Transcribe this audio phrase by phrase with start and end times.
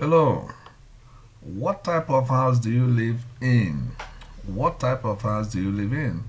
[0.00, 0.48] Hello.
[1.42, 3.90] What type of house do you live in?
[4.46, 6.24] What type of house do you live in?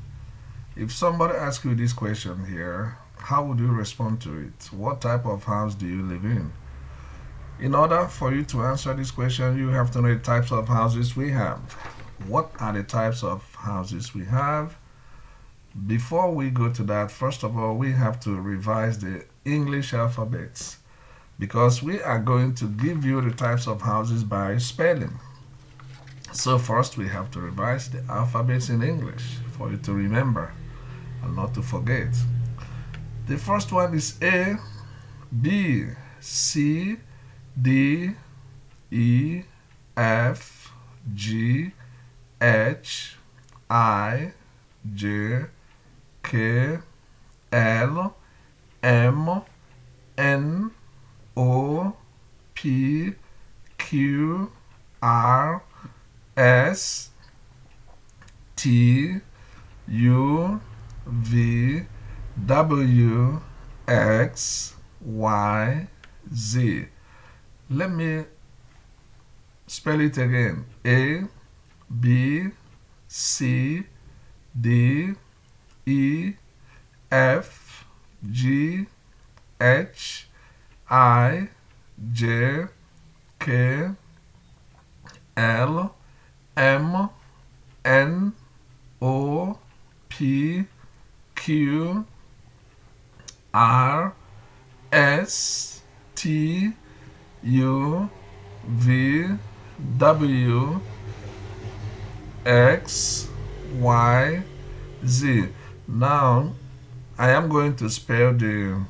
[0.75, 4.70] If somebody asks you this question here, how would you respond to it?
[4.74, 6.52] What type of house do you live in?
[7.62, 10.68] In order for you to answer this question, you have to know the types of
[10.68, 11.60] houses we have.
[12.28, 14.76] What are the types of houses we have?
[15.88, 20.80] Before we go to that, first of all, we have to revise the English alphabets
[21.39, 25.20] because we are going to give you the types of houses by spelling.
[26.34, 30.53] So first we have to revise the alphabets in English for you to remember
[31.23, 32.16] and not to forget.
[33.27, 34.58] The first one is A,
[35.41, 35.86] B,
[36.20, 36.98] C,
[37.61, 38.11] D,
[38.91, 39.44] E,
[39.98, 40.73] F,
[41.13, 41.72] G,
[42.41, 43.17] H,
[43.70, 44.34] I,
[44.94, 45.45] J,
[46.23, 46.80] K,
[47.52, 48.16] L,
[48.84, 49.41] M,
[50.17, 50.72] N,
[51.35, 51.94] O
[52.53, 53.13] P
[53.77, 54.52] Q
[55.02, 55.63] R
[56.35, 57.09] S
[58.56, 59.16] T
[59.88, 60.61] U
[61.06, 61.81] V
[62.45, 63.41] W
[63.88, 65.88] X Y
[66.33, 66.86] Z.
[67.69, 68.25] Let me
[69.67, 70.66] spell it again.
[70.86, 71.23] A
[72.00, 72.50] B
[73.08, 73.84] C
[74.59, 75.13] D
[75.86, 76.34] E
[77.11, 77.86] F
[78.30, 78.86] G
[79.59, 80.28] H
[80.92, 81.47] I
[82.11, 82.66] J
[83.39, 83.92] K
[85.38, 85.95] L
[86.58, 87.09] M
[87.86, 88.34] N
[89.02, 89.58] O
[90.09, 90.66] P
[91.34, 92.06] Q
[93.53, 94.14] R
[94.92, 95.81] S
[96.14, 96.73] T
[97.42, 98.09] U
[98.67, 99.25] V
[99.97, 100.81] W
[102.45, 103.30] X
[103.80, 104.44] Y
[105.06, 105.47] Z.
[105.88, 106.53] Now
[107.17, 108.81] I am going to spell the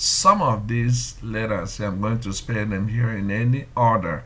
[0.00, 4.24] some of these letters I'm going to spell them here in any order.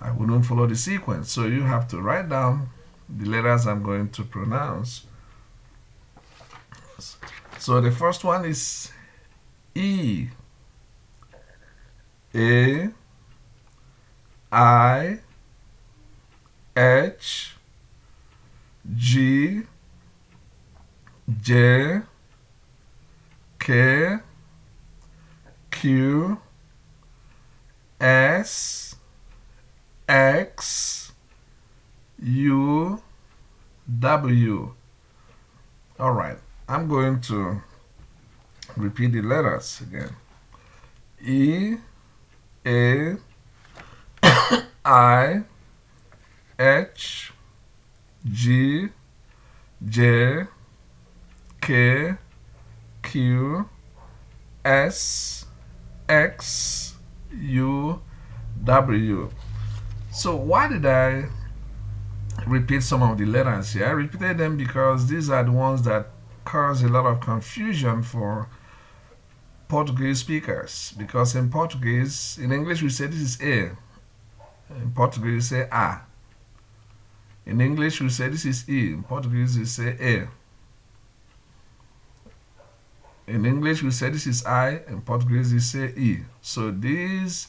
[0.00, 1.30] I wouldn't follow the sequence.
[1.30, 2.70] So you have to write down
[3.10, 5.04] the letters I'm going to pronounce.
[7.58, 8.90] So the first one is
[9.74, 10.28] E
[12.34, 12.88] A
[14.50, 15.18] I
[16.74, 17.54] H
[18.96, 19.62] G
[21.42, 22.00] J
[23.58, 24.18] K
[25.82, 26.38] Q
[28.00, 28.94] S
[30.08, 31.10] X
[32.22, 33.02] U
[33.98, 34.74] W.
[35.98, 36.38] All right,
[36.68, 37.62] I'm going to
[38.76, 40.14] repeat the letters again.
[41.20, 41.78] E
[42.64, 43.16] A
[44.84, 45.42] I
[46.60, 47.32] H
[48.30, 48.88] G
[49.84, 50.46] J
[51.60, 52.14] K
[53.02, 53.68] Q
[54.64, 55.46] S
[56.12, 56.94] X
[57.34, 58.02] U
[58.64, 59.30] W.
[60.12, 61.24] So why did I
[62.46, 63.86] repeat some of the letters here?
[63.86, 66.08] I repeated them because these are the ones that
[66.44, 68.48] cause a lot of confusion for
[69.68, 70.92] Portuguese speakers.
[70.98, 73.70] Because in Portuguese, in English we say this is A.
[74.82, 76.00] In Portuguese we say A.
[77.46, 78.92] In English we say this is E.
[78.92, 80.28] In Portuguese we say A.
[83.26, 84.80] In English, we say this is I.
[84.88, 86.20] In Portuguese, we say E.
[86.40, 87.48] So these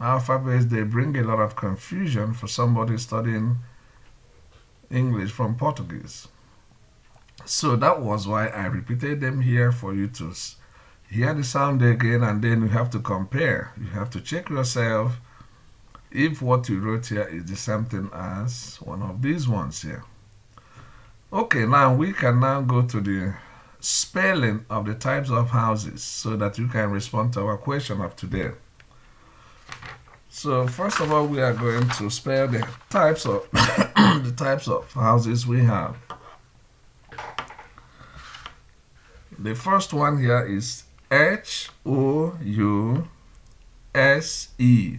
[0.00, 3.58] alphabets, they bring a lot of confusion for somebody studying
[4.90, 6.28] English from Portuguese.
[7.44, 10.32] So that was why I repeated them here for you to
[11.10, 13.72] hear the sound again and then you have to compare.
[13.78, 15.20] You have to check yourself
[16.10, 20.04] if what you wrote here is the same thing as one of these ones here.
[21.32, 23.34] Okay, now we can now go to the
[23.80, 28.16] spelling of the types of houses so that you can respond to our question of
[28.16, 28.50] today.
[30.28, 34.92] So first of all, we are going to spell the types of the types of
[34.92, 35.96] houses we have.
[39.38, 43.08] The first one here is H O U
[43.94, 44.98] S E.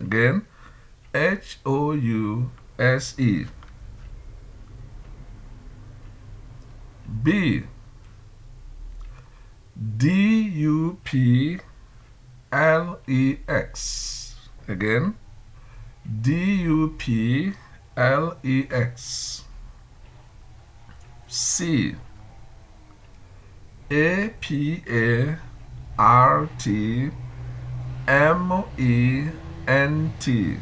[0.00, 0.46] Again,
[1.14, 3.46] H O U S E.
[7.22, 7.64] B
[9.98, 11.58] D U P
[12.52, 14.34] L E X.
[14.66, 15.14] Again,
[16.22, 17.52] D U P
[17.96, 19.44] L E X.
[21.28, 21.94] C
[23.90, 25.38] A P A
[25.98, 27.10] R T
[28.08, 29.28] M E
[29.66, 30.56] N T.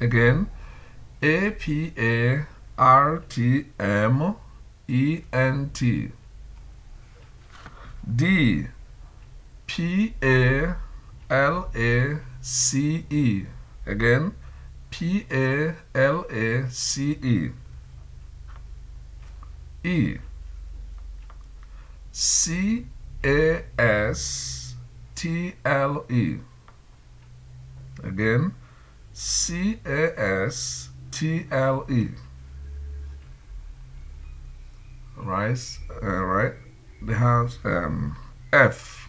[0.00, 0.48] Again,
[1.22, 2.46] A P A
[2.76, 4.36] R T M
[4.86, 6.12] E N T.
[8.06, 8.66] D
[9.66, 10.76] P A
[11.30, 13.46] L A C E.
[13.86, 14.34] Again,
[14.90, 17.50] P A L A C E.
[19.82, 20.18] E.
[22.12, 22.86] C
[23.24, 24.74] A S
[25.14, 26.38] T L E.
[28.02, 28.54] Again,
[29.12, 32.10] C A S T L E.
[35.24, 35.58] Right,
[36.02, 36.52] uh, right.
[37.00, 38.14] They have um,
[38.52, 39.08] F.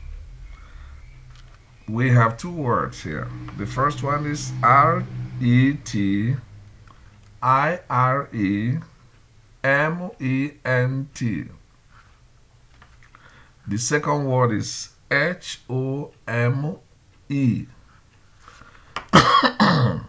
[1.89, 3.27] We have two words here.
[3.57, 5.03] The first one is R
[5.41, 6.37] E T
[7.43, 8.77] I R E
[9.61, 11.45] M E N T.
[13.67, 16.77] The second word is H O M
[17.27, 17.65] E.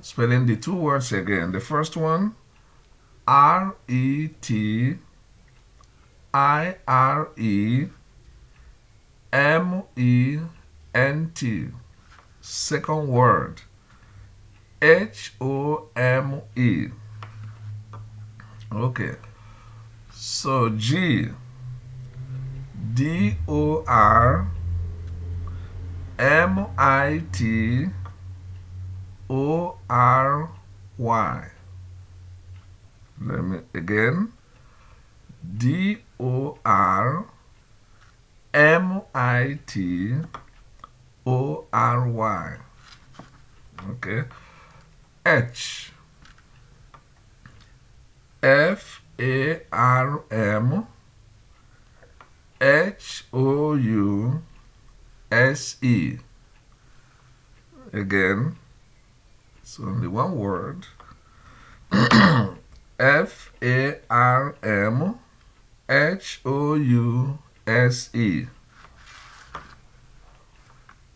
[0.00, 1.52] Spelling the two words again.
[1.52, 2.34] The first one
[3.28, 4.94] R E T
[6.32, 7.88] I R E
[9.30, 10.38] M E
[10.94, 11.68] N T.
[12.40, 13.60] Second word
[14.80, 16.86] H O M E.
[18.72, 19.16] Okay.
[20.10, 21.28] So G
[22.94, 24.50] D O R
[26.18, 27.88] M I T
[29.28, 30.50] O R
[30.96, 31.57] Y.
[33.20, 34.32] Let me again.
[35.56, 37.26] D O R
[38.54, 40.14] M I T
[41.26, 42.56] O R Y.
[43.90, 44.24] Okay.
[45.26, 45.92] H
[48.42, 50.86] F A R M
[52.60, 54.42] H O U
[55.30, 56.18] S E.
[57.92, 58.56] Again,
[59.60, 60.86] it's only one word.
[62.98, 65.18] F A R M
[65.88, 68.46] H O U S E.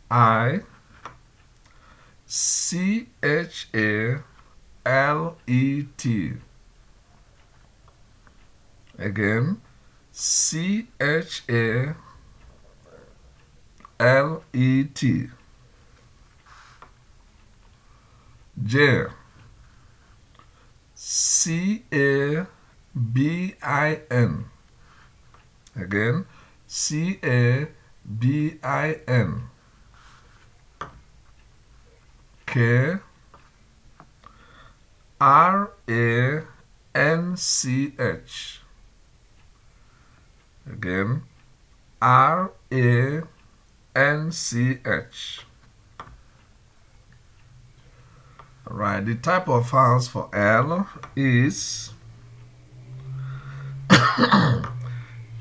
[0.08, 0.60] I
[2.24, 4.18] C H A
[4.86, 6.34] L E T.
[8.96, 9.60] Again,
[10.12, 11.94] C H A
[13.98, 15.28] L E T.
[18.64, 19.06] J
[21.04, 22.46] C A
[22.94, 24.44] B I N.
[25.74, 26.26] Again,
[26.68, 27.66] C A
[28.06, 29.50] B I N.
[32.46, 32.98] K
[35.20, 36.42] R A
[36.94, 38.60] N C H.
[40.70, 41.22] Again,
[42.00, 43.22] R A
[43.96, 45.46] N C H.
[48.64, 51.92] Right, the type of house for L is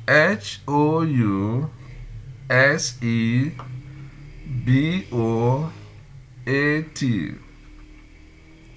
[0.08, 1.70] H O U
[2.50, 3.52] S E
[4.66, 5.72] B O
[6.48, 7.32] A T.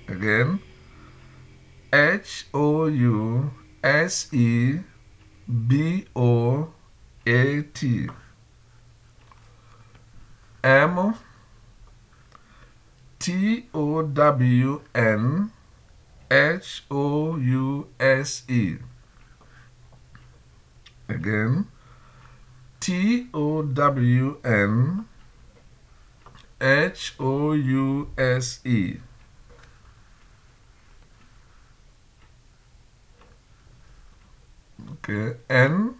[0.08, 0.60] Again,
[1.92, 3.50] H O U
[3.82, 4.78] S E
[5.66, 6.68] B O
[7.26, 8.08] A T.
[10.62, 11.14] M
[13.24, 15.50] T O W N
[16.30, 18.76] H O U S E.
[21.08, 21.66] Again,
[22.80, 25.06] T O W N
[26.60, 28.98] H O U S E.
[34.92, 35.94] Okay, N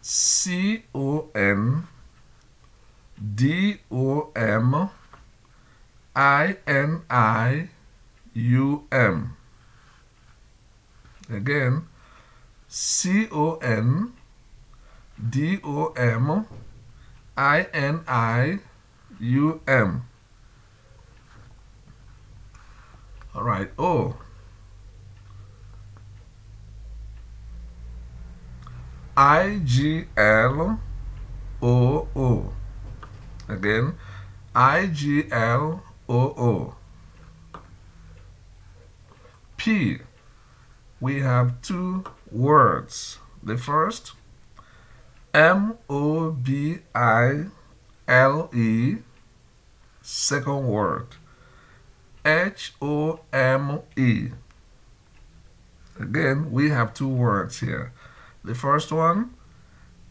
[0.00, 1.86] C O N
[3.34, 4.88] D O M
[6.14, 7.68] I N I
[8.34, 9.36] U M.
[11.30, 11.86] Again,
[12.68, 14.12] C O N
[15.28, 16.46] D O M
[17.36, 18.58] I N I
[19.20, 20.06] U M.
[23.34, 24.16] All right, O.
[29.16, 30.80] I G L
[31.62, 32.52] O O.
[33.48, 33.94] Again,
[34.54, 36.74] I G L O O.
[39.56, 39.98] P.
[41.00, 43.18] We have two words.
[43.44, 44.14] The first,
[45.32, 47.44] M O B I
[48.08, 48.96] L E.
[50.02, 51.06] Second word,
[52.24, 54.30] H O M E.
[55.96, 57.92] Again, we have two words here.
[58.42, 59.30] The first one,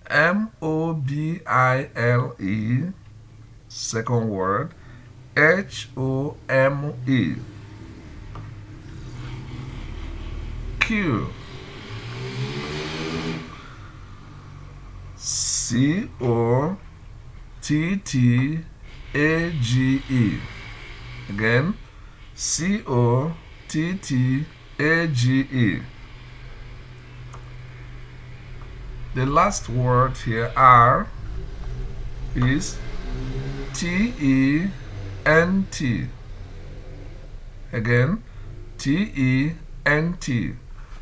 [0.08, 2.92] M O B I L E.
[3.68, 4.74] Second word,
[5.38, 7.36] H O M E.
[10.80, 11.28] Q.
[15.16, 16.78] C O
[17.62, 18.60] T T
[19.14, 20.40] A G E.
[21.30, 21.76] Again,
[22.34, 23.34] C O
[23.68, 24.46] T T
[24.80, 25.82] A G E.
[29.14, 31.08] The last word here, R,
[32.36, 32.78] is
[33.74, 34.70] T E
[35.30, 36.08] N T.
[37.72, 38.24] Again,
[38.80, 39.52] T E
[39.86, 40.54] N T.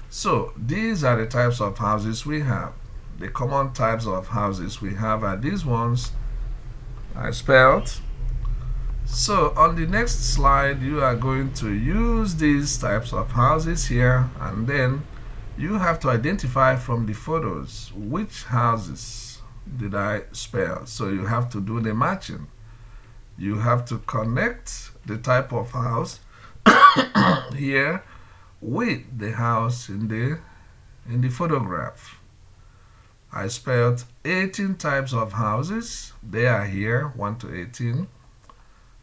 [0.09, 2.73] So these are the types of houses we have.
[3.19, 6.11] The common types of houses we have are these ones
[7.15, 8.01] I spelled.
[9.05, 14.29] So on the next slide, you are going to use these types of houses here
[14.41, 15.03] and then
[15.57, 19.41] you have to identify from the photos which houses
[19.77, 20.85] did I spell.
[20.85, 22.47] So you have to do the matching.
[23.37, 26.19] You have to connect the type of house
[27.55, 28.03] here
[28.61, 30.39] with the house in the
[31.07, 32.19] in the photograph.
[33.31, 36.13] I spelled 18 types of houses.
[36.23, 38.07] They are here, 1 to 18.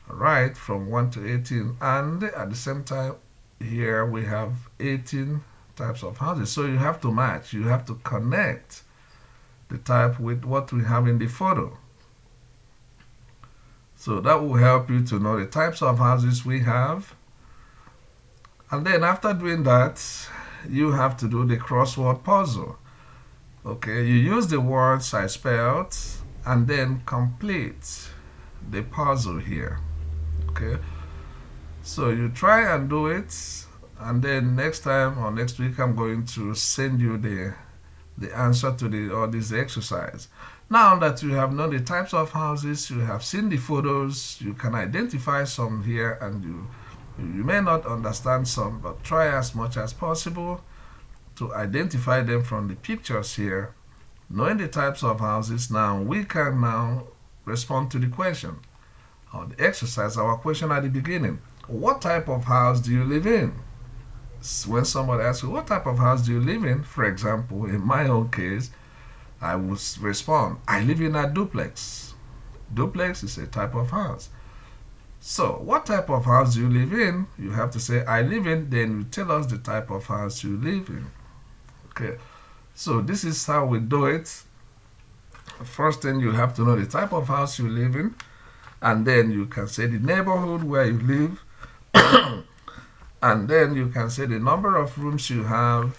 [0.08, 1.76] Right, from 1 to 18.
[1.80, 3.16] And at the same time,
[3.60, 5.42] here we have 18
[5.76, 6.50] types of houses.
[6.50, 8.82] So you have to match, you have to connect
[9.68, 11.78] the type with what we have in the photo.
[14.04, 17.14] So that will help you to know the types of houses we have.
[18.70, 19.98] And then after doing that,
[20.68, 22.76] you have to do the crossword puzzle.
[23.64, 25.96] Okay, you use the words I spelled
[26.44, 28.10] and then complete
[28.70, 29.80] the puzzle here.
[30.50, 30.76] Okay,
[31.82, 33.34] so you try and do it
[34.00, 37.54] and then next time or next week I'm going to send you the
[38.18, 40.28] the answer to the all this exercise.
[40.70, 44.54] Now that you have known the types of houses, you have seen the photos, you
[44.54, 46.66] can identify some here and you
[47.18, 50.60] you may not understand some, but try as much as possible
[51.36, 53.72] to identify them from the pictures here.
[54.28, 57.04] Knowing the types of houses now, we can now
[57.44, 58.56] respond to the question
[59.32, 61.40] or the exercise, our question at the beginning.
[61.68, 63.54] What type of house do you live in?
[64.66, 66.82] when somebody asks you, what type of house do you live in?
[66.82, 68.70] For example, in my own case,
[69.44, 72.14] I would respond, I live in a duplex.
[72.72, 74.30] Duplex is a type of house.
[75.20, 77.26] So, what type of house do you live in?
[77.38, 80.42] You have to say, I live in, then you tell us the type of house
[80.42, 81.06] you live in.
[81.90, 82.16] Okay,
[82.74, 84.42] so this is how we do it.
[85.62, 88.14] First thing, you have to know the type of house you live in,
[88.80, 91.42] and then you can say the neighborhood where you live.
[93.22, 95.98] and then you can say the number of rooms you have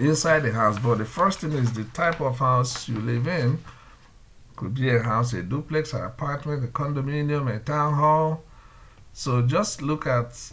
[0.00, 0.78] inside the house.
[0.78, 3.58] But the first thing is the type of house you live in.
[4.56, 8.44] Could be a house a duplex an apartment a condominium a town hall.
[9.12, 10.52] So just look at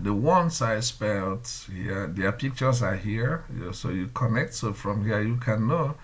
[0.00, 2.06] the ones I spelled here.
[2.06, 4.54] Their pictures are here so you connect.
[4.54, 5.96] So from here you can know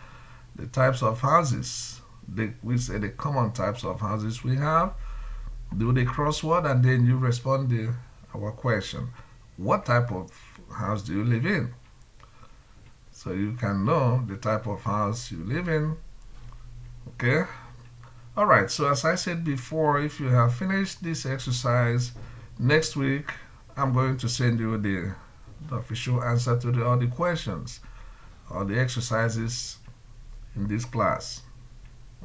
[0.56, 2.00] the types of houses.
[2.32, 4.94] The, we say the common types of houses we have.
[5.76, 7.94] Do the crossword and then you respond the
[8.34, 9.08] our question.
[9.56, 10.32] What type of
[10.72, 11.74] house do you live in
[13.20, 15.94] so you can know the type of house you live in
[17.08, 17.44] okay
[18.34, 22.12] all right so as i said before if you have finished this exercise
[22.58, 23.30] next week
[23.76, 25.12] i'm going to send you the,
[25.68, 27.80] the official answer to the, all the questions
[28.48, 29.76] or the exercises
[30.56, 31.42] in this class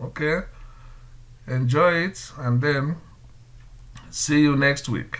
[0.01, 0.39] okay
[1.47, 2.95] enjoy it and then
[4.15, 5.19] See you next week.